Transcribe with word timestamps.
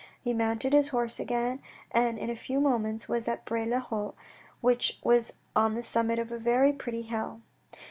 He 0.19 0.33
mounted 0.33 0.73
his 0.73 0.87
horse 0.87 1.19
again, 1.19 1.61
and 1.91 2.17
in 2.17 2.31
a 2.31 2.35
few 2.35 2.59
moments 2.59 3.07
was 3.07 3.27
at 3.27 3.45
Bray 3.45 3.65
le 3.65 3.79
Haut, 3.79 4.15
which 4.59 4.99
was 5.03 5.33
on 5.55 5.75
the 5.75 5.83
summit 5.83 6.17
of 6.17 6.31
a 6.31 6.39
very 6.39 6.73
pretty 6.73 7.03
hill. 7.03 7.41